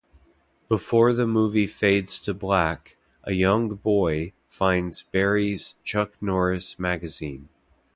[0.67, 7.49] Before the movie fades to black, a young boy finds Barry's Chuck Norris magazine.